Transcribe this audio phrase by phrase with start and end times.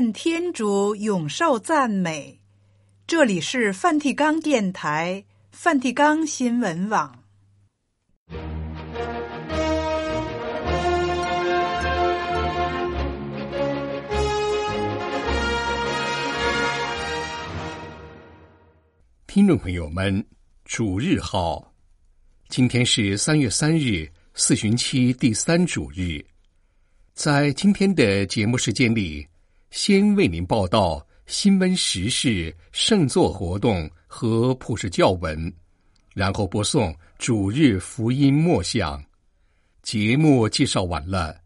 [0.00, 2.40] 愿天主永受赞美。
[3.06, 5.22] 这里是梵蒂冈电台、
[5.52, 7.22] 梵蒂冈新闻网。
[19.26, 20.26] 听众朋友们，
[20.64, 21.74] 主日好！
[22.48, 26.24] 今天是三月三日，四旬期第三主日。
[27.12, 29.26] 在今天的节目时间里，
[29.70, 35.52] 先为您报道新闻时事、圣座活动和普世教文，
[36.12, 39.00] 然后播送主日福音默想。
[39.80, 41.36] 节目介绍完了，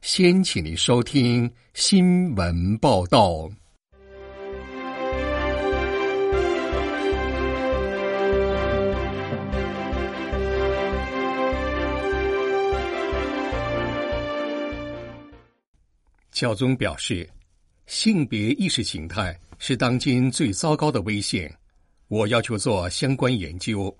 [0.00, 3.50] 先请您收听新闻报道。
[16.30, 17.28] 教宗表示，
[17.92, 21.54] 性别意识形态是当今最糟糕的危险。
[22.08, 23.94] 我要求做相关研究。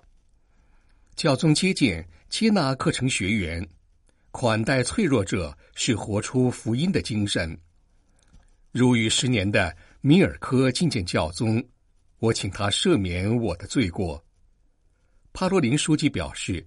[1.15, 3.65] 教宗接见接纳课程学员，
[4.31, 7.55] 款待脆弱者是活出福音的精神。
[8.71, 11.63] 入狱十年的米尔科觐见教宗，
[12.17, 14.21] 我请他赦免我的罪过。
[15.33, 16.65] 帕罗林书记表示，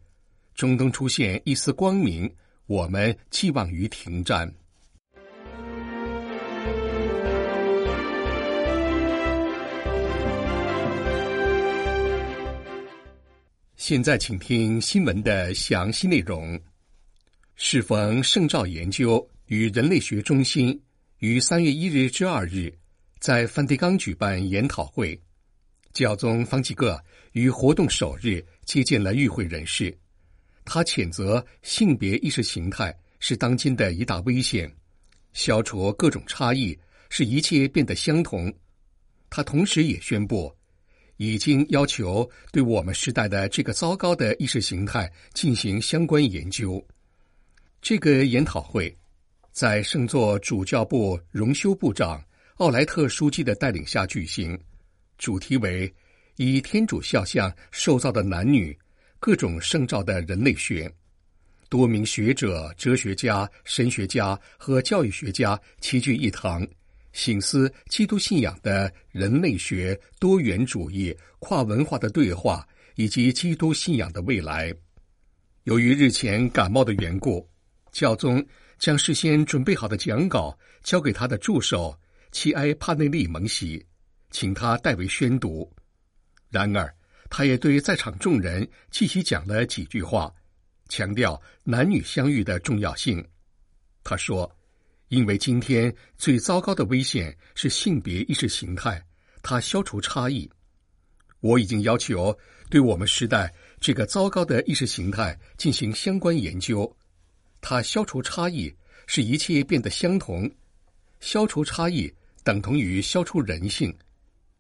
[0.55, 2.33] 中东出现一丝光明，
[2.67, 4.49] 我们寄望于停战。
[13.89, 16.61] 现在，请听新闻的详细内容。
[17.55, 20.77] 适逢圣召研究与人类学中心
[21.19, 22.77] 于三月一日至二日
[23.21, 25.17] 在梵蒂冈举办研讨会，
[25.93, 29.97] 教宗方济各于活动首日接见了与会人士。
[30.65, 34.69] 他谴责性别意识形态是当今的一大危险，
[35.33, 36.77] 消除各种差异，
[37.09, 38.53] 使一切变得相同。
[39.31, 40.53] 他同时也宣布。
[41.17, 46.85] 已经要求对我们时代的这个糟糕的意识形态进行相关研究。
[47.81, 48.95] 这个研讨会
[49.53, 52.23] 在圣座主教部荣休部长
[52.57, 54.59] 奥莱特书记的带领下举行，
[55.19, 55.93] 主题为
[56.37, 58.77] “以天主肖像受造的男女：
[59.19, 60.91] 各种圣召的人类学”。
[61.69, 66.67] 多名学者、哲学家、神学家和教育学家齐聚一堂。
[67.17, 74.71] 醒思基督信仰的人类学、多元主义、跨文化的对话，以及基督信仰的未来。
[75.65, 77.49] 由于日前感冒的缘故，
[77.91, 78.47] 教宗
[78.79, 81.99] 将事先准备好的讲稿交给他的助手
[82.33, 83.83] 齐埃帕内利蒙西，
[84.31, 85.73] 请他代为宣读。
[86.51, 86.95] 然而，
[87.31, 90.31] 他也对在场众人继续讲了几句话，
[90.91, 93.27] 强调男女相遇的重要性。
[94.05, 94.55] 他说。
[95.09, 99.01] 因为今天最糟糕的危险是性别意识形态，
[99.43, 100.51] 它消除差异。
[101.41, 102.37] 我已经要求
[102.69, 106.97] 对我们时代这个糟糕的意识形态进行相关研究。
[107.61, 108.75] 它消除差异，
[109.07, 110.51] 使一切变得相同。
[111.21, 112.13] 消除差异
[112.43, 113.97] 等同于消除人性。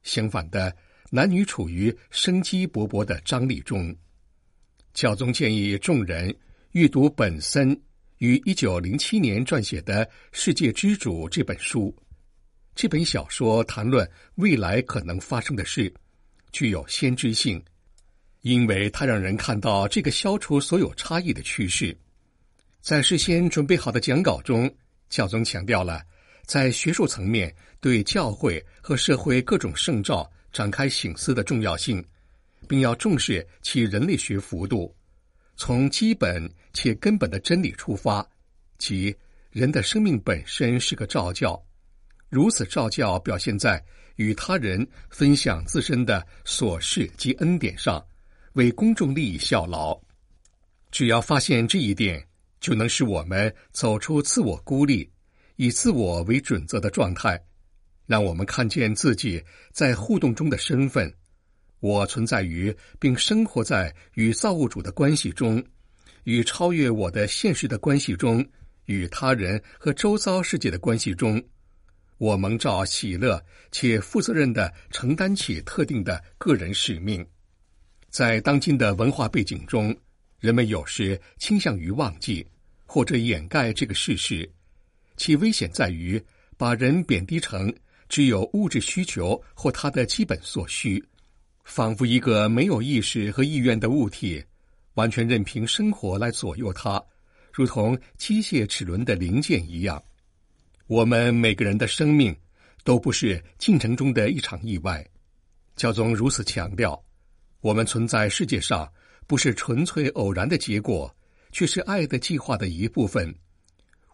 [0.04, 0.74] 相反的，
[1.10, 3.94] 男女处于生机勃勃的张力中。
[4.94, 6.34] 教宗建议众人
[6.72, 7.78] 阅读本森。
[8.19, 11.94] 于一九零七年撰写的《世界之主》这本书，
[12.75, 15.93] 这本小说谈论未来可能发生的事，
[16.50, 17.62] 具有先知性，
[18.41, 21.94] 因为它让人看到这个消除所有差异的趋势。
[22.81, 24.72] 在事先准备好的讲稿中，
[25.10, 26.03] 教宗强调了
[26.47, 32.03] 在学术层面对教会和社会各种圣召展开醒思的重要性，
[32.66, 34.94] 并要重视其人类学幅度。
[35.56, 38.26] 从基本且根本的真理出发，
[38.78, 39.14] 即
[39.50, 41.60] 人的生命本身是个照教，
[42.28, 43.82] 如此照教表现在
[44.16, 48.04] 与他人分享自身的所事及恩典上，
[48.53, 49.98] 为公众利益效劳。
[50.91, 52.22] 只要发现这一点，
[52.60, 55.10] 就能使我们走出自我孤立、
[55.56, 57.42] 以自我为准则的状态，
[58.06, 59.42] 让我们看见自己
[59.72, 61.12] 在互动中的身份。
[61.80, 65.62] 我存在于并生活在与造物主的关系中，
[66.24, 68.44] 与超越我的现实的关系中，
[68.86, 71.42] 与他人和周遭世界的关系中。
[72.18, 77.24] 我蒙召喜乐且负责任地承担起特定的个人使命。
[78.08, 79.94] 在当今的文化背景中，
[80.40, 82.46] 人们有时倾向于忘记
[82.86, 84.50] 或者掩盖这个事实，
[85.18, 86.20] 其危险在于
[86.56, 87.70] 把人贬低成
[88.08, 91.04] 只有物质需求或他的基本所需。
[91.66, 94.42] 仿佛一个没有意识和意愿的物体，
[94.95, 97.04] 完全任凭生活来左右它，
[97.53, 100.01] 如同机械齿轮的零件一样。
[100.86, 102.34] 我们每个人的生命
[102.84, 105.04] 都不是进程中的一场意外。
[105.74, 107.04] 教宗如此强调，
[107.60, 108.91] 我们存在世界上
[109.27, 111.15] 不是纯粹偶然的结果，
[111.51, 113.34] 却是爱的计划的一部分。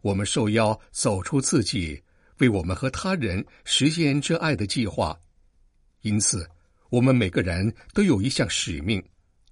[0.00, 2.02] 我们受邀走出自己，
[2.38, 5.16] 为我们和他人实现这爱的计划。
[6.00, 6.48] 因此，
[6.92, 9.02] 我们每个人都有一项使命。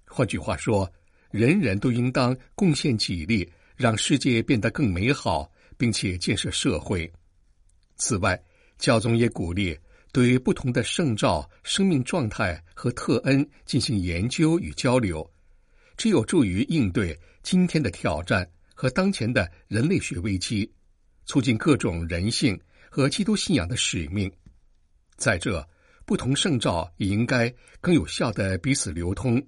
[0.05, 0.87] 换句话说，
[1.31, 7.11] 人人都应当贡献己力，让世界变得更美好，并且建设社会。
[7.95, 8.39] 此外，
[8.77, 9.75] 教宗也鼓励
[10.11, 15.27] 对不同的圣召、生命状态和特恩进行研究与交流，
[15.97, 20.71] 这有助于应对今天的挑战和当前的人类学危机，
[21.25, 24.31] 促进各种人性和基督信仰的使命。
[25.15, 25.67] 在这，
[26.05, 29.41] 不同圣召也应该更有效的彼此流通。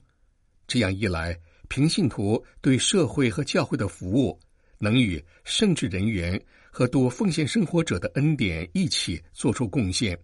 [0.68, 4.40] 这样一来，平信徒对社会和教会的服务，
[4.78, 6.42] 能与圣职人员
[6.72, 10.18] 和多奉献生活者的恩典一起做出贡献，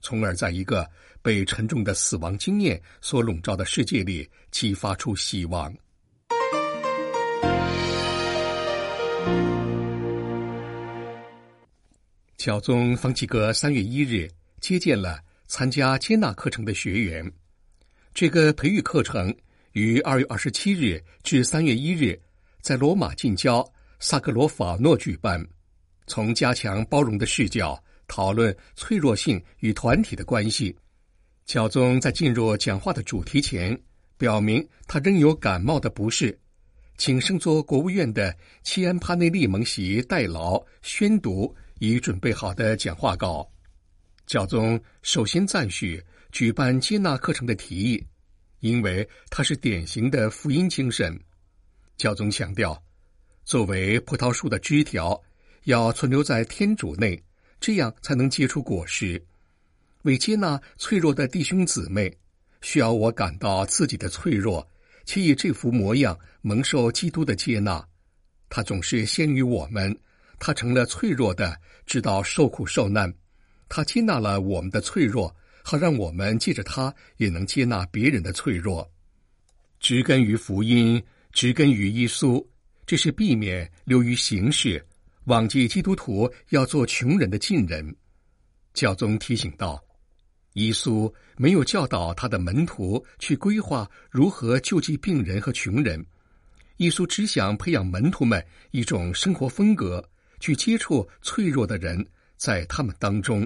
[0.00, 0.88] 从而在一个
[1.22, 5.74] 被沉重的死亡经验所笼罩的世界里激发出希望。
[12.36, 17.32] 教宗方济各三月一日接见了参加接纳课程的学员。
[18.14, 19.34] 这个培育课程
[19.72, 22.20] 于二月二十七日至三月一日
[22.60, 23.66] 在罗马近郊
[23.98, 25.44] 萨克罗法诺举办，
[26.06, 30.76] 从加强包容的视角讨论脆弱性与团体的关系。
[31.46, 33.76] 教宗在进入讲话的主题前，
[34.18, 36.38] 表明他仍有感冒的不适，
[36.98, 41.56] 请圣座国务院的齐安帕内利蒙席代劳宣读。
[41.80, 43.48] 已准备好的讲话稿，
[44.28, 48.06] 教宗首先赞许举办接纳课程的提议，
[48.60, 51.18] 因为它是典型的福音精神。
[51.96, 52.80] 教宗强调，
[53.46, 55.18] 作为葡萄树的枝条，
[55.64, 57.18] 要存留在天主内，
[57.58, 59.24] 这样才能结出果实。
[60.02, 62.14] 为接纳脆弱的弟兄姊妹，
[62.60, 64.68] 需要我感到自己的脆弱，
[65.06, 67.82] 且以这副模样蒙受基督的接纳。
[68.50, 69.98] 他总是先于我们。
[70.38, 73.10] 他成了脆弱的，知道受苦受难。
[73.68, 78.90] 他接纳了我们的脆弱，好让我们借着他也能接纳别人的脆弱。
[79.78, 82.44] 植根于福音，植根于耶稣，
[82.86, 84.84] 这是避免流于形式，
[85.24, 87.94] 忘记基督徒要做穷人的近人。
[88.74, 89.82] 教宗提醒道：
[90.54, 96.04] 耶稣没有教导他的门徒去规划如何救济病人和穷人，
[96.78, 100.02] 耶稣只想培养门徒们一种生活风格。
[100.40, 102.06] 去接触脆弱的人，
[102.36, 103.44] 在他们当中，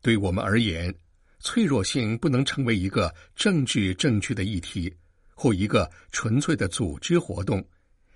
[0.00, 0.94] 对我们而言，
[1.40, 4.94] 脆弱性不能成为一个政治正确的议题，
[5.34, 7.64] 或一个纯粹的组织活动，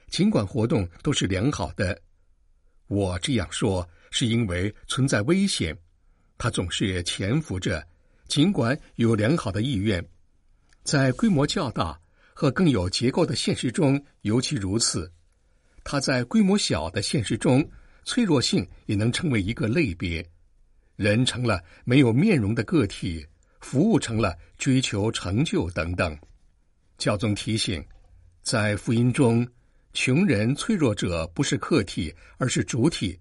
[0.09, 2.01] 尽管活动都是良好的。
[2.87, 5.77] 我这样说是因为存在危险，
[6.39, 7.87] 它总是潜伏着，
[8.29, 10.05] 尽管有良好的意愿，
[10.85, 11.99] 在规模较大
[12.35, 15.11] 和更有结构的现实中尤其如此。
[15.85, 17.69] 它在规模小的现实中，
[18.05, 20.25] 脆弱性也能成为一个类别。
[20.97, 23.27] 人成了没有面容的个体，
[23.61, 26.17] 服务成了追求成就等等。
[26.99, 27.85] 教宗提醒，
[28.43, 29.47] 在福音中，
[29.93, 33.19] 穷人、脆弱者不是客体，而是主体。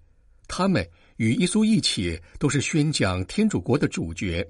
[0.48, 0.88] 他们
[1.18, 4.46] 与耶稣一起，都是宣讲天主国的主角。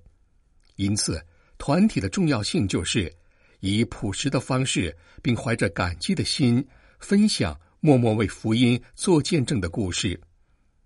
[0.75, 1.23] 因此，
[1.57, 3.13] 团体的重要性就是
[3.59, 6.65] 以朴实的方式，并怀着感激的心
[6.99, 7.57] 分享。
[7.83, 10.21] 默默为福音做见证的故事，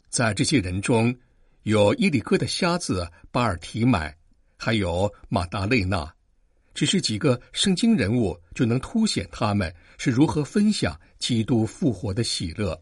[0.08, 1.14] 在这些人中，
[1.66, 4.16] 有伊里哥的瞎子巴尔提买，
[4.56, 6.14] 还有马达内娜，
[6.76, 12.80] 只是几个圣经人物就能凸显他们是如何分享基督复活的喜乐。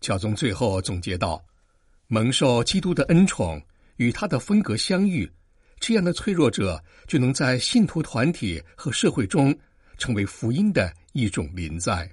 [0.00, 1.44] 教宗最后总结道
[2.06, 3.60] ：“蒙受基督的恩宠，
[3.96, 5.28] 与他的风格相遇，
[5.80, 9.52] 这样的脆弱者就能在信徒团体和社会中
[9.98, 12.08] 成为福音的一种临在。”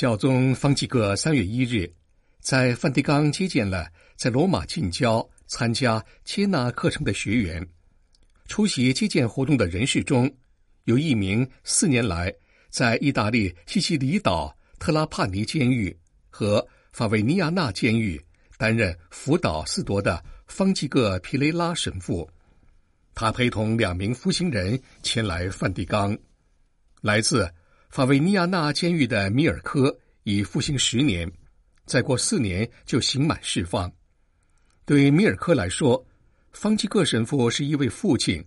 [0.00, 1.86] 教宗方济各三月一日
[2.40, 7.68] 在梵蒂冈接见了在罗马近郊参加接纳课程的学员。
[8.48, 10.34] 出席接见活动的人士中，
[10.84, 12.34] 有一名四年来
[12.70, 15.94] 在意大利西西里岛特拉帕尼监狱
[16.30, 18.18] 和法维尼亚纳监狱
[18.56, 22.26] 担任辅导司铎的方济各皮雷拉神父。
[23.14, 26.16] 他陪同两名服刑人前来梵蒂冈，
[27.02, 27.46] 来自。
[27.90, 31.28] 法维尼亚纳监狱的米尔科已服刑十年，
[31.86, 33.92] 再过四年就刑满释放。
[34.84, 36.06] 对米尔科来说，
[36.52, 38.44] 方济各神父是一位父亲。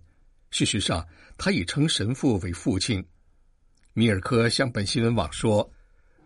[0.50, 3.04] 事实上，他已称神父为父亲。
[3.92, 5.70] 米尔科向本新闻网说：“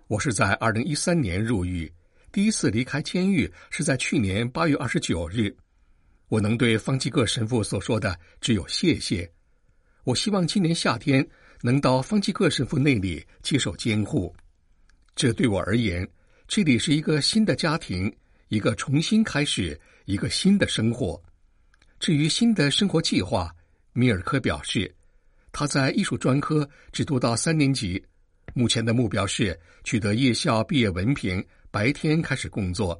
[0.06, 1.92] 我是在二零一三年入狱，
[2.30, 5.52] 第一次离开监狱是在去年八月二十九日。
[6.28, 9.28] 我能对方济各神父所说的只有谢谢。
[10.04, 11.28] 我希望今年夏天
[11.62, 14.34] 能到方济各神父那里接受监护。
[15.16, 16.08] 这对我而言，
[16.46, 18.14] 这里是一个新的家庭，
[18.48, 21.20] 一个重新开始，一个新的生活。
[21.98, 23.52] 至于新的生活计划，
[23.92, 24.94] 米尔科表示，
[25.50, 28.00] 他在艺术专科只读到三年级。
[28.54, 32.98] 目前的目标是取得夜校毕业文凭，白天开始工作。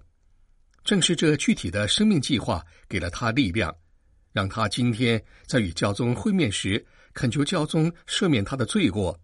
[0.84, 3.74] 正是这具体的生命计划给了他力量，
[4.32, 6.84] 让他今天在与教宗会面时
[7.18, 9.18] 恳求教宗赦免他的罪过。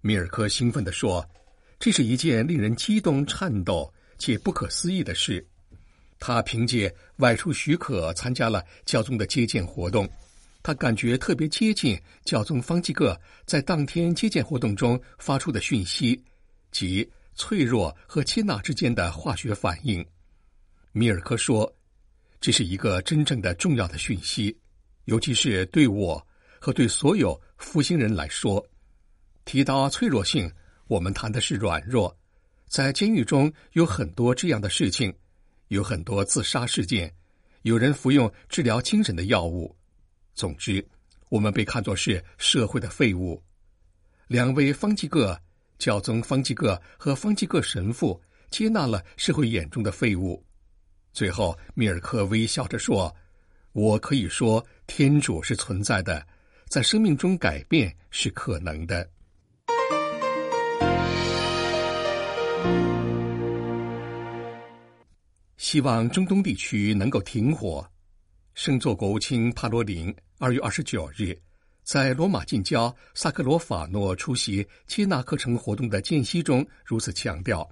[0.00, 1.24] 米尔科兴奋地说
[1.78, 5.46] ：“这是一件令人激动、颤抖且不可思议的事。”
[6.18, 10.04] 他凭借外出许可参加了教宗的接见活动。
[10.64, 16.20] 他感觉特别接近教宗方济各在当天接见活动中发出的讯息，
[16.72, 20.04] 即脆弱和接纳之间的化学反应。
[20.90, 21.72] 米尔科说
[22.42, 24.58] ：“这是一个真正的重要的讯息，
[25.04, 26.26] 尤其是对我
[26.62, 28.64] 和对所有复兴人来说。
[29.44, 30.48] 提到脆弱性，
[30.86, 32.16] 我们谈的是软弱。
[32.68, 35.12] 在监狱中有很多这样的事情，
[35.66, 37.12] 有很多自杀事件，
[37.62, 39.74] 有人服用治疗精神的药物。”
[40.34, 40.86] 总之，
[41.30, 43.42] 我们被看作是社会的废物。
[44.28, 45.36] 两位方济各、
[45.80, 50.40] 教宗方济各和方济各神父接纳了社会眼中的废物。
[51.12, 53.12] 最后，米尔科微笑着说
[53.74, 56.24] ：“我可以说，天主是存在的，
[56.72, 59.06] 在生命中改变是可能的。”
[65.58, 67.86] 希望中东地区能够停火。
[68.54, 71.38] 圣座国务卿帕罗林二月二十九日
[71.82, 77.68] 在罗马近郊萨克罗法诺出席接纳课程活动的间隙中如此强调。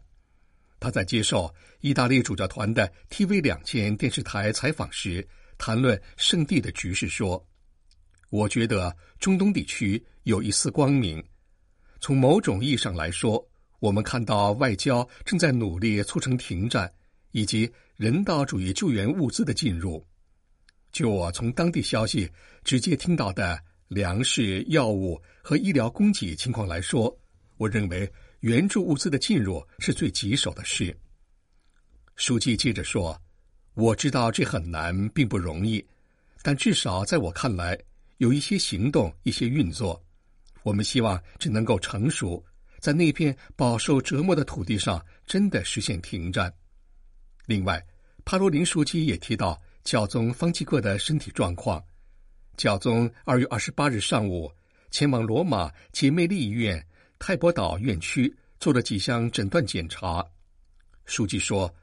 [0.79, 5.27] 他在接受意大利主教团的 TV 两千电视台采访时
[5.57, 7.43] 谈论圣地的局势说
[8.31, 11.23] ：“我觉得中东地区有一丝光明。
[12.01, 13.47] 从某种意义上来说，
[13.79, 16.91] 我们看到外交正在努力促成停战
[17.33, 20.05] 以及人道主义救援物资的进入。”
[20.93, 22.29] 就我从当地消息
[22.65, 27.17] 直接听到的粮食、药物和医疗供给情况来说，
[27.57, 28.11] 我认为
[28.41, 30.97] 援助物资的进入是最棘手的事。
[32.17, 33.17] 书记接着说
[33.75, 35.85] ：“我知道这很难，并不容易，
[36.43, 37.79] 但至少在我看来，
[38.21, 40.01] 有一些行动、一些运作。
[40.63, 42.45] 我们希望这能够成熟，
[42.79, 46.53] 在那片饱受折磨的土地上真的实现停战。”
[47.47, 47.83] 另外，
[48.25, 49.61] 帕罗林书记也提到。
[49.83, 51.83] 教宗方济各的身体状况。
[52.55, 54.53] 教宗二月二十八日上午
[54.91, 56.87] 前往罗马姐妹利医院
[57.19, 60.23] 泰伯岛院区做了几项诊断检查。
[61.07, 61.75] 书记说，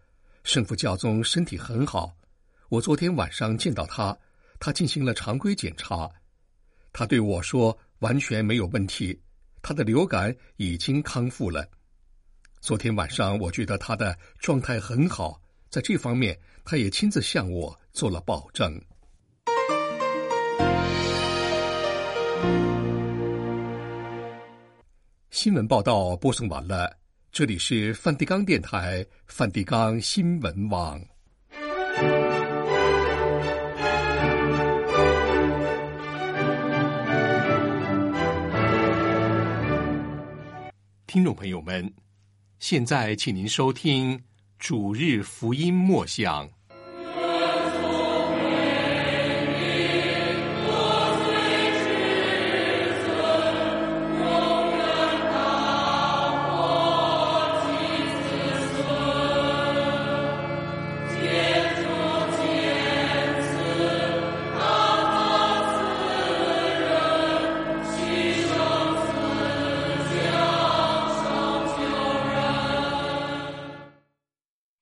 [0.44, 2.15] 圣父教宗身体很好。
[2.70, 4.15] 我昨天晚上见到他，
[4.60, 6.08] 他进行了常规检查。
[6.98, 9.22] 他对我说完全没有问题，
[9.62, 11.63] 他的流感已经康复了。
[12.60, 15.39] 昨天晚上我觉得他的状态很好，
[15.70, 16.36] 在这方面
[16.66, 17.80] 他也亲自向我。
[17.94, 18.82] 做了保证。
[25.30, 26.98] 新闻报道播送完了，
[27.32, 31.00] 这里是梵蒂冈电台梵蒂冈新闻网。
[41.08, 41.94] 听众朋友们，
[42.60, 44.22] 现在请您收听
[44.60, 46.50] 主日福音默想。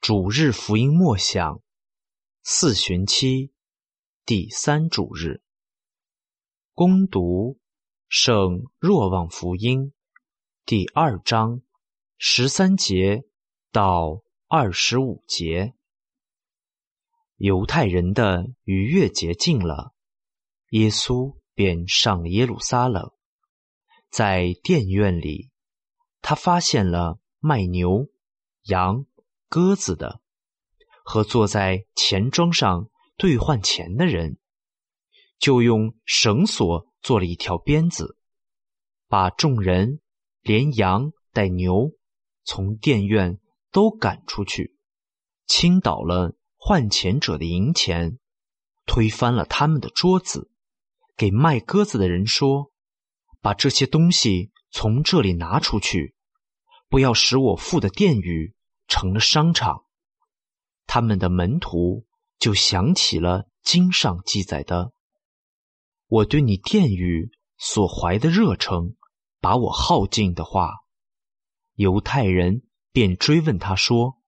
[0.07, 1.63] 主日福音默想，
[2.43, 3.51] 四旬期
[4.23, 5.41] 第三主日，
[6.75, 7.57] 攻读
[8.07, 9.93] 圣若望福音
[10.63, 11.63] 第二章
[12.19, 13.23] 十三节
[13.71, 15.73] 到二十五节。
[17.37, 19.95] 犹太人的逾越节近了，
[20.69, 23.11] 耶稣便上耶路撒冷，
[24.11, 25.49] 在殿院里，
[26.21, 28.07] 他发现了卖牛、
[28.65, 29.07] 羊。
[29.47, 30.21] 鸽子的
[31.03, 34.37] 和坐在钱庄上兑换钱的人，
[35.37, 38.17] 就用绳索做了一条鞭子，
[39.07, 39.99] 把众人
[40.41, 41.91] 连羊带牛
[42.43, 43.39] 从店院
[43.71, 44.75] 都赶出去，
[45.45, 48.17] 倾倒了换钱者的银钱，
[48.87, 50.49] 推翻了他们的桌子，
[51.15, 52.71] 给卖鸽子的人说
[53.39, 56.15] ：“把这些东西从这里拿出去，
[56.89, 58.54] 不要使我付的殿宇
[58.87, 59.85] 成了商场。”
[60.87, 62.05] 他们的门徒
[62.39, 64.93] 就想起了经上记载的
[66.07, 68.95] ：“我对你殿宇所怀的热诚，
[69.41, 70.75] 把我耗尽的话。”
[71.75, 72.61] 犹太人
[72.93, 74.21] 便追问他说：“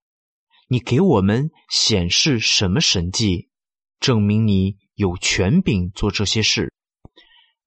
[0.68, 3.48] 你给我们显示什么神迹，
[4.00, 6.74] 证明你有权柄做这些事？”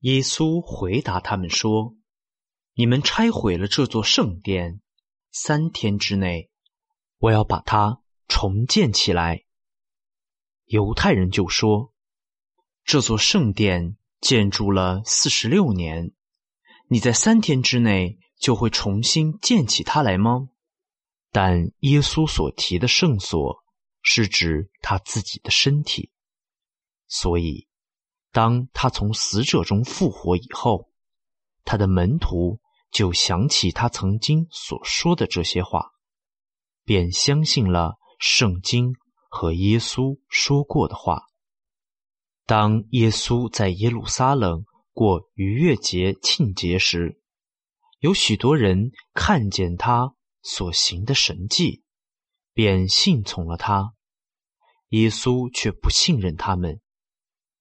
[0.01, 1.95] 耶稣回答他们说
[2.75, 4.81] ：“你们拆毁了这座圣殿，
[5.31, 6.50] 三天之内，
[7.21, 9.45] 我要把它重建起来。”
[10.67, 11.93] 犹太人就说
[12.83, 16.11] ：“这座圣殿建筑了四十六年，
[16.87, 20.49] 你在三天之内，”就会重新建起它来吗？
[21.31, 23.63] 但耶稣所提的圣所
[24.01, 26.11] 是指他自己的身体，
[27.07, 27.67] 所以
[28.31, 30.89] 当他从死者中复活以后，
[31.63, 32.59] 他的门徒
[32.91, 35.91] 就想起他曾经所说的这些话，
[36.91, 38.95] 便相信了圣经
[39.29, 41.21] 和耶稣说过的话。
[42.45, 47.21] 当耶稣在耶路撒冷过逾越节庆节时，
[47.99, 51.81] 有许多人看见他所行的神迹，
[52.51, 53.93] 便信从了他。
[54.89, 56.81] 耶稣却不信任他们，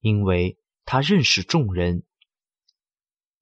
[0.01, 2.03] 因为他认识众人。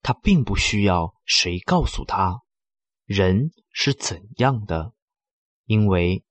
[0.02, 2.42] 他并不需要谁告诉他
[3.07, 4.92] 人是怎样的，
[5.68, 6.24] 因为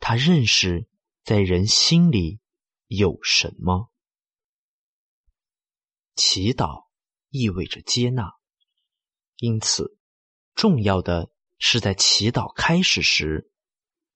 [0.00, 0.86] 他认识
[1.24, 2.40] 在人心里
[2.88, 3.90] 有什么。
[6.14, 6.88] 祈祷
[7.30, 8.34] 意味着接纳，
[9.36, 9.96] 因此。
[10.54, 13.50] 重要的是在祈祷开始时，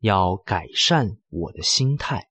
[0.01, 2.29] 要改善我的心态，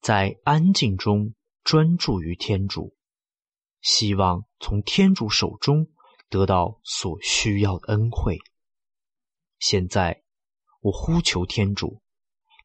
[0.00, 2.96] 在安静中专注于天主，
[3.80, 5.86] 希望从天主手中
[6.28, 8.40] 得到所需要的恩惠。
[9.60, 10.24] 现在，
[10.80, 12.00] 我呼求天主，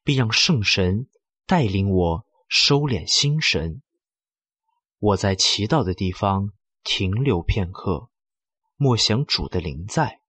[0.02, 1.08] 并让圣神
[1.46, 3.82] 带领我收敛心神。
[4.98, 8.08] 我在祈祷的地方停留片刻，
[8.76, 10.20] 默想主的灵在。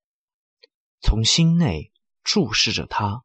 [1.01, 1.91] 从心内
[2.23, 3.23] 注视着他，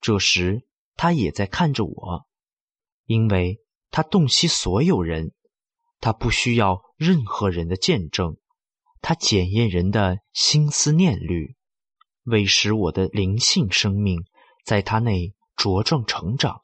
[0.00, 2.26] 这时他也在看着我，
[3.04, 3.60] 因为
[3.90, 5.32] 他洞悉所有人，
[5.98, 8.36] 他不需要任何人的见证，
[9.00, 11.56] 他检验人的心思念虑，
[12.24, 14.24] 为使我的灵性生命
[14.64, 16.60] 在他内茁壮成长。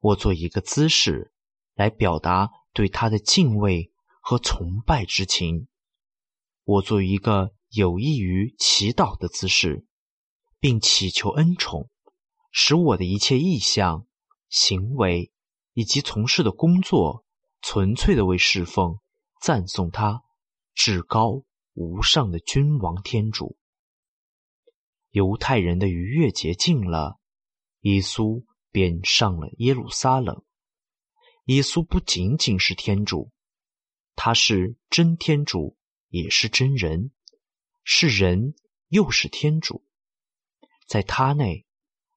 [0.00, 1.32] 我做一个姿势
[1.74, 5.68] 来表达对他的敬畏和崇拜之情。
[6.64, 7.52] 我做一个。
[7.70, 9.84] 有益于祈祷的姿势，
[10.60, 11.90] 并祈求恩宠，
[12.52, 14.06] 使我的一切意向、
[14.48, 15.32] 行为
[15.74, 17.24] 以及从事的工作，
[17.60, 18.98] 纯粹的为侍奉、
[19.42, 20.22] 赞颂他
[20.74, 21.42] 至高
[21.74, 23.58] 无上的君王天主。
[25.16, 27.18] 犹太人的逾越节近了，
[27.80, 30.44] 耶稣便上了耶路撒冷。
[31.46, 33.32] 耶稣不仅仅是天主，
[34.14, 35.78] 他是真天主，
[36.10, 37.12] 也是真人。
[37.82, 38.56] 是人，
[38.88, 39.86] 又是天主，
[40.86, 41.64] 在他内，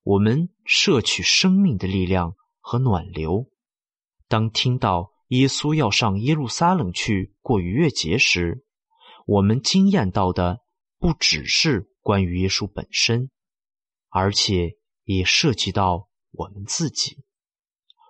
[0.03, 3.49] 我们摄取生命的力量和暖流。
[4.27, 8.65] 当听到耶稣要上耶路撒冷去过逾越节时，
[9.25, 10.59] 我们惊艳到的
[10.97, 13.29] 不只是关于耶稣本身，
[14.09, 17.23] 而且也涉及到我们自己。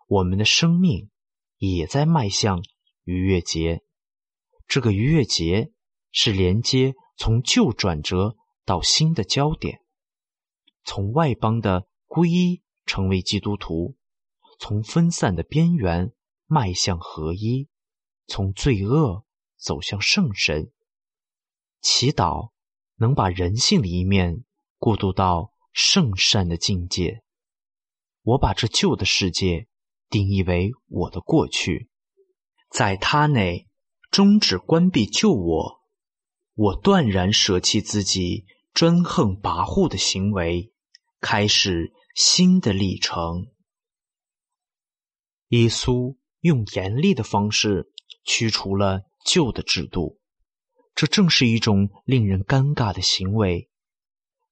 [0.07, 1.09] 我们的生命
[1.57, 2.63] 也在迈向
[3.03, 3.83] 逾越节。
[4.67, 5.71] 这个逾越节
[6.11, 6.95] 是连接。
[7.21, 9.81] 从旧转折到新的焦点，
[10.85, 13.97] 从外邦的皈依成为基督徒，
[14.57, 16.13] 从分散的边缘
[16.45, 17.67] 迈向合一，
[18.25, 19.25] 从罪恶
[19.57, 20.71] 走向圣神。
[21.81, 22.53] 祈祷
[22.99, 24.43] 能把人性的一面
[24.77, 27.23] 过渡到圣善的境界。
[28.21, 29.67] 我把这旧的世界
[30.09, 31.89] 定义为我的过去，
[32.69, 33.67] 在它内
[34.11, 35.79] 终止关闭旧我。
[36.53, 40.73] 我断然舍弃自己专横跋扈的行为，
[41.21, 43.47] 开始新的历程。
[45.49, 47.91] 耶稣用严厉的方式
[48.23, 50.18] 驱除了旧的制度，
[50.99, 53.69] 这正是一种令人尴尬的行为。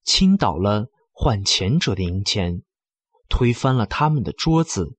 [0.05, 2.63] 倾倒了换钱者的银钱，
[3.27, 4.95] 推翻了他们的桌子。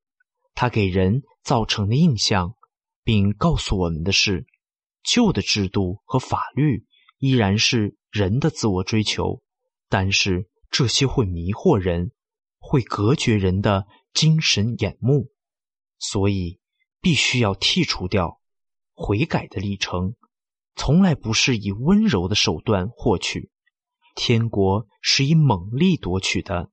[0.55, 2.55] 他给人造成的印象，
[3.03, 4.45] 并告诉我们的是，
[5.03, 6.85] 旧的制度和法律。
[7.17, 9.41] 依然是人的自我追求，
[9.89, 12.13] 但是这些会迷惑人，
[12.59, 15.31] 会隔绝人的精神眼目，
[15.99, 16.61] 所以
[17.01, 18.39] 必须要剔除掉。
[18.93, 20.15] 悔改的历程，
[20.79, 23.51] 从来不是以温柔的手段获取，
[24.15, 26.71] 天国是以猛力夺取的。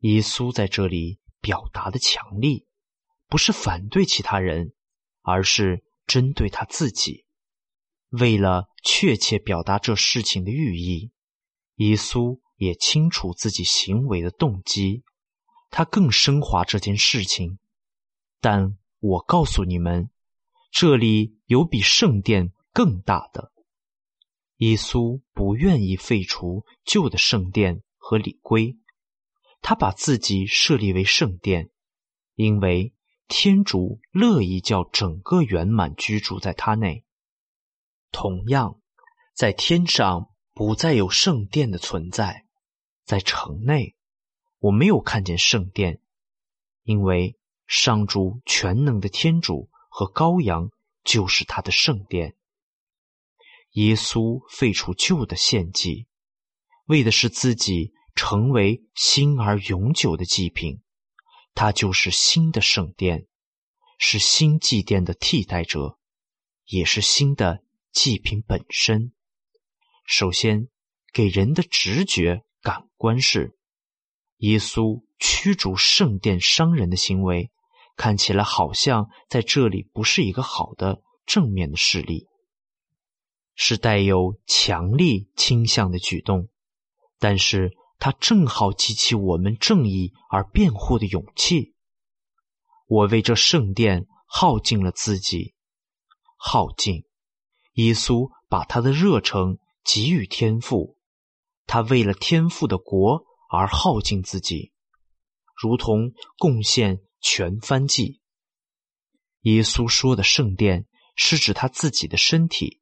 [0.00, 2.66] 耶稣在这里表达的强力，
[3.28, 4.74] 不是反对其他人，
[5.22, 7.24] 而是针对他自己。
[8.10, 11.12] 为了确切表达这事情的寓意，
[11.76, 15.04] 耶稣也清楚自己行为的动机，
[15.70, 17.58] 他更升华这件事情。
[18.40, 20.10] 但我告诉你们，
[20.70, 23.52] 这里有比圣殿更大的。
[24.56, 28.76] 耶稣不愿意废除旧的圣殿和礼规，
[29.62, 31.70] 他把自己设立为圣殿，
[32.34, 32.92] 因为
[33.28, 37.06] 天主乐意叫整个圆满居住在他内。
[38.12, 38.78] 同样，
[39.32, 42.44] 在天上不再有圣殿的存在，
[43.06, 43.96] 在城内，
[44.58, 46.02] 我没有看见圣殿，
[46.82, 50.70] 因为上主全能的天主和羔羊
[51.04, 52.36] 就是他的圣殿。
[53.76, 56.06] 耶稣废除旧的献祭，
[56.86, 60.80] 为的是自己成为新而永久的祭品，
[61.54, 63.26] 他就是新的圣殿，
[63.98, 65.98] 是新祭殿的替代者，
[66.66, 67.62] 也是新的。
[67.92, 69.12] 祭品本身，
[70.04, 70.68] 首先
[71.14, 73.56] 给人的直觉感官是，
[74.36, 77.50] 耶稣驱逐圣殿商人的行为，
[77.96, 82.26] 看起来好像在这里不是一个好的正面的事例，
[83.56, 86.48] 是带有强力倾向的举动，
[87.18, 91.74] 但是它正好激起我们正义而辩护的勇气。
[92.86, 95.54] 我为这圣殿耗尽了自己，
[96.36, 97.04] 耗尽。
[97.72, 100.96] 耶稣把他的热诚给予天赋，
[101.66, 104.72] 他为了天赋的国而耗尽自己，
[105.60, 108.20] 如同贡献全番祭。
[109.40, 112.80] 耶稣说的圣殿是指他自己的身体，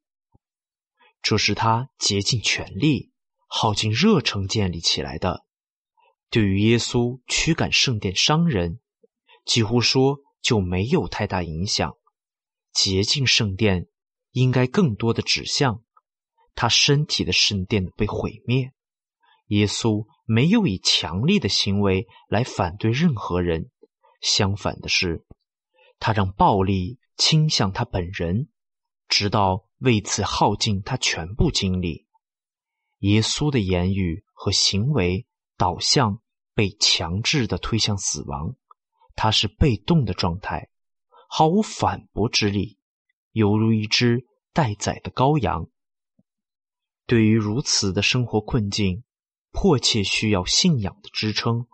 [1.25, 3.11] 这是他竭尽全力、
[3.47, 5.43] 耗尽热诚建立起来的。
[6.29, 8.79] 对于耶稣驱赶圣殿商人，
[9.43, 11.95] 几乎说就没有太大影响。
[12.71, 13.87] 洁净圣殿。
[14.35, 15.81] 应该更多的指向
[16.55, 18.73] 他身体的圣殿被毁灭。
[19.45, 23.71] 耶稣没有以强力的行为来反对任何人，
[24.19, 25.25] 相反的是，
[25.99, 28.49] 他让暴力倾向他本人，
[29.07, 32.07] 直到为此耗尽他全部精力。
[32.99, 36.21] 耶稣的言语和行为导向
[36.53, 38.55] 被强制的推向死亡，
[39.15, 40.69] 他是被动的状态，
[41.29, 42.77] 毫无反驳之力。
[43.31, 45.69] 犹如一只待宰的羔羊。
[47.05, 49.03] 对于如此的生活困境，
[49.51, 51.67] 迫切需要信仰的支撑。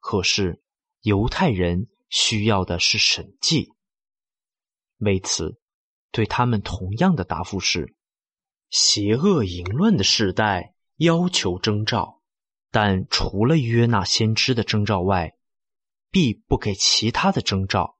[0.00, 0.62] 可是
[1.02, 3.74] 犹太人需要的是神迹。
[4.96, 5.60] 为此，
[6.14, 7.96] 对他们同样的答复是：
[8.70, 12.22] 邪恶淫乱的世代要求征兆，
[12.70, 15.36] 但除了约纳先知的征兆外，
[16.12, 17.98] 必不给其他的征兆。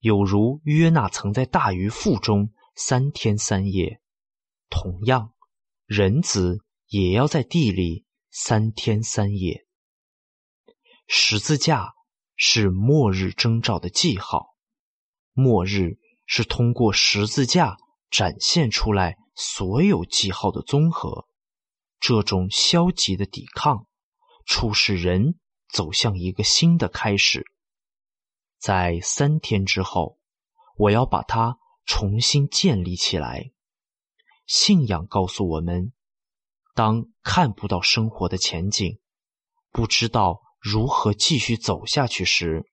[0.00, 4.00] 有如约纳曾在大鱼腹中三天三夜，
[4.68, 5.34] 同样，
[5.86, 9.68] 人子也要在地里三天三夜。
[11.06, 11.94] 十字架
[12.34, 14.56] 是末日征兆的记号，
[15.32, 17.76] 末日是通过十字架
[18.10, 21.26] 展现出来所有记号的综合。
[22.00, 23.86] 这种消极的抵抗，
[24.46, 27.46] 促使人走向一个新的开始。
[28.58, 30.18] 在三天之后，
[30.76, 33.52] 我要把它重新建立起来。
[34.46, 35.92] 信仰告诉我们，
[36.74, 39.00] 当看不到生活的前景，
[39.70, 42.70] 不知道如何继续走下去时，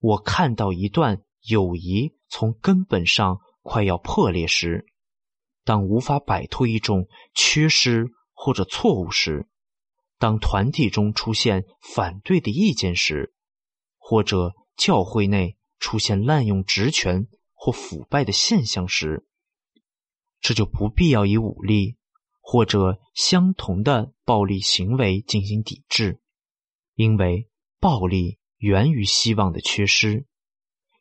[0.00, 4.86] 我看到一段友谊从根本上快要破裂时，
[5.64, 9.48] 当无法摆脱一种缺失或者错误时，
[10.18, 13.34] 当团体中出现反对的意见时，
[13.96, 19.26] 或者教会内出现滥用职权或腐败的现象时，
[20.40, 21.96] 这就不必要以武力
[22.40, 26.20] 或者相同的暴力行为进行抵制，
[26.94, 27.48] 因为
[27.80, 30.27] 暴力源于希望的缺失。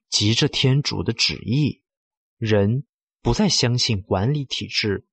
[0.09, 1.83] 急着天主的旨意，
[2.37, 2.85] 人
[3.21, 5.07] 不再相信管理体制，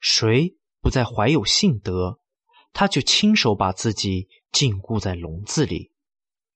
[0.00, 2.20] 谁不再怀有信德，
[2.72, 5.92] 他就亲手把自己禁锢在笼子里。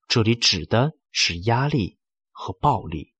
[0.08, 0.94] 这里指的。
[1.12, 1.98] 是压力
[2.30, 3.14] 和暴力。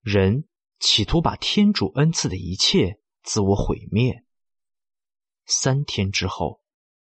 [0.00, 4.24] 人企图把天主恩赐的一切自我毁灭。
[5.44, 6.62] 三天之后，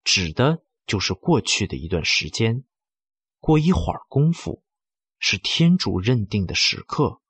[0.06, 2.64] 指的就是过去的一段时间。
[3.42, 4.64] 过一会儿功夫，
[5.22, 7.22] 是天主认定的时刻，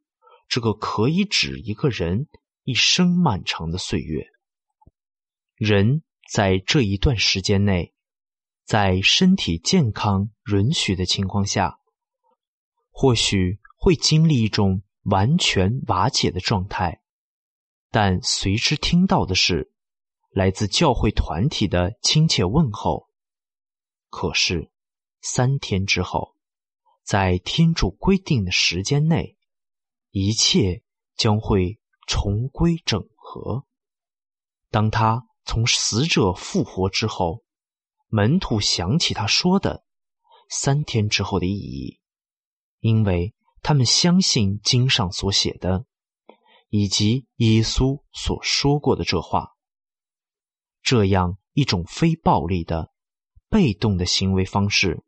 [0.48, 2.30] 这个可以指一个人
[2.64, 4.26] 一生漫长的岁月。
[5.56, 6.02] 人
[6.32, 7.94] 在这一段时间内，
[8.64, 11.80] 在身体健康允许的情况下，
[12.92, 17.02] 或许会经历一种完全瓦解的状态，
[17.90, 19.74] 但随之听到的是
[20.30, 23.10] 来自教会团体的亲切问候。
[24.10, 24.72] 可是，
[25.22, 26.31] 三天之后，
[27.12, 29.36] 在天主规定的时间内，
[30.12, 30.82] 一切
[31.18, 33.66] 将会重归整合。
[34.70, 37.44] 当他从死者复活之后，
[38.08, 39.84] 门徒想起他说的
[40.50, 42.00] 三天之后的意义，
[42.80, 45.84] 因为他们相信经上所写的，
[46.70, 49.58] 以及耶稣所说过的这话。
[50.82, 52.94] 这样一种非暴力的、
[53.50, 55.04] 被动的行为方式。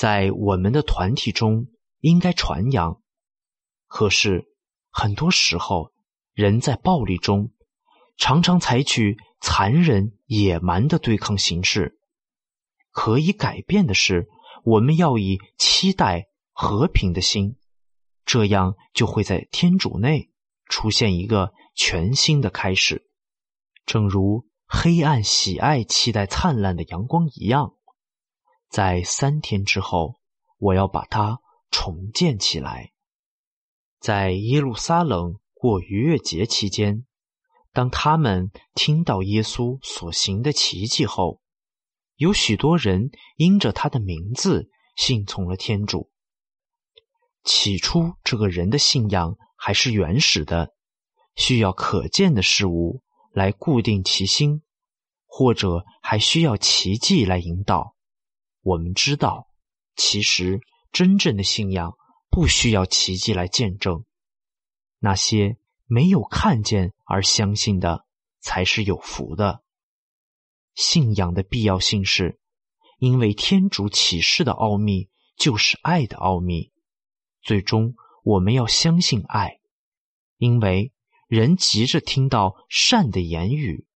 [0.00, 1.66] 在我们的团体中
[1.98, 3.02] 应该传扬，
[3.86, 4.46] 可是
[4.88, 5.92] 很多时候，
[6.32, 7.52] 人在暴力中
[8.16, 11.98] 常常采取残忍野蛮的对抗形式。
[12.90, 14.30] 可以改变的是，
[14.64, 17.58] 我们要以期待和平的心，
[18.24, 20.30] 这样就会在天主内
[20.64, 23.06] 出现一个全新的开始，
[23.84, 27.74] 正如黑暗喜爱期待灿烂的阳光一样。
[28.70, 30.20] 在三天之后，
[30.58, 31.40] 我要把它
[31.72, 32.92] 重建起来。
[33.98, 37.04] 在耶路撒冷过逾越节期间，
[37.72, 41.40] 当他们听到耶稣所行的奇迹后，
[42.14, 46.08] 有许多人因着他的名字信从了天主。
[47.42, 50.72] 起初，这个人的信仰还是原始的，
[51.34, 53.02] 需要可见的事物
[53.32, 54.62] 来固定其心，
[55.26, 57.96] 或者还需要奇迹来引导。
[58.62, 59.48] 我们知道，
[59.96, 60.60] 其实
[60.92, 61.96] 真正的信仰
[62.30, 64.04] 不需要奇迹来见证。
[64.98, 68.04] 那些没有看见而相信的，
[68.40, 69.62] 才是有福的。
[70.74, 72.38] 信仰的必要性是，
[72.98, 76.70] 因为天主启示的奥秘就是爱的奥秘。
[77.42, 79.58] 最终，我们要相信爱，
[80.36, 80.92] 因为
[81.26, 83.86] 人急着听到善的言语，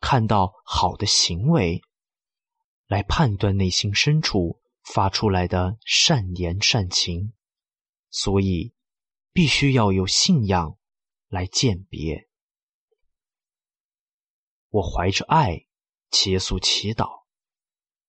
[0.00, 1.82] 看到好的行为。
[2.88, 7.34] 来判断内心深处发出来的善言善情，
[8.10, 8.72] 所以
[9.32, 10.78] 必须要有信仰
[11.28, 12.28] 来鉴别。
[14.70, 15.66] 我怀着爱
[16.10, 17.24] 结束祈祷，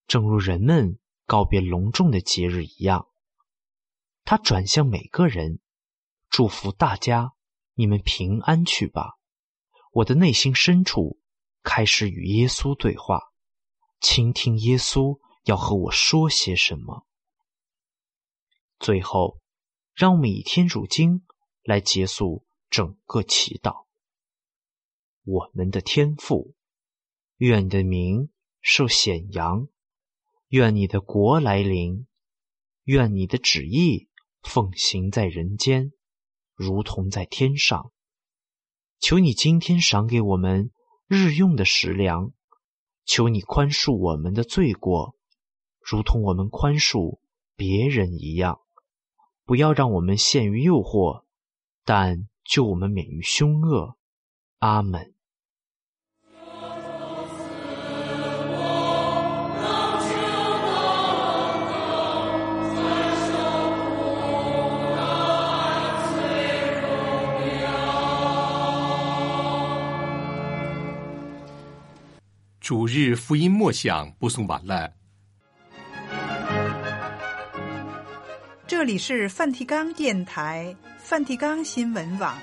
[0.07, 3.09] 正如人们告别隆重的节日一样。
[4.23, 5.59] 他转向每个人，
[6.29, 7.33] 祝福大家，
[7.73, 9.17] 你们平安去吧。
[9.91, 11.19] 我的内心深处
[11.63, 13.19] 开始与耶稣对话。
[13.99, 17.05] 倾听耶稣要和我说些什么。
[18.79, 19.39] 最后，
[19.93, 21.25] 让我们以天主经
[21.63, 23.85] 来结束整个祈祷。
[25.23, 26.55] 我们的天父，
[27.37, 28.29] 愿你的名
[28.61, 29.67] 受显扬，
[30.47, 32.07] 愿你的国来临，
[32.83, 34.09] 愿你的旨意
[34.41, 35.91] 奉行在人间，
[36.55, 37.91] 如同在天上。
[38.99, 40.71] 求你今天赏给我们
[41.07, 42.33] 日用的食粮。
[43.09, 45.15] 求你宽恕我们的罪过，
[45.81, 47.17] 如同我们宽恕
[47.55, 48.59] 别人一样。
[49.45, 51.23] 不要让我们陷于诱惑，
[51.83, 53.97] 但救我们免于凶恶。
[54.59, 55.15] 阿门。
[72.69, 74.93] 主日福音默想播送完了。
[78.67, 82.37] 这里是梵蒂冈电台、梵蒂冈新闻网，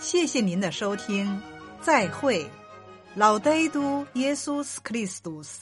[0.00, 1.40] 谢谢您的收听，
[1.80, 2.44] 再会，
[3.14, 5.60] 老爹都耶稣斯克里斯多斯。